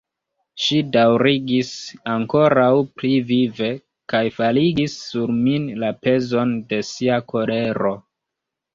[0.67, 1.69] Ŝi daŭrigis
[2.13, 3.69] ankoraŭ pli vive,
[4.15, 7.99] kaj faligis sur min la pezon de sia kolero.